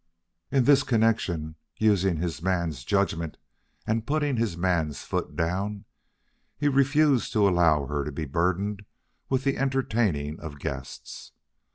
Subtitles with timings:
[0.49, 3.37] In this connection, using his man's judgment
[3.85, 5.85] and putting his man's foot down,
[6.57, 8.83] he refused to allow her to be burdened
[9.29, 11.33] with the entertaining of guests.